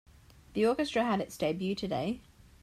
[0.53, 2.21] The orchestra has its debut today.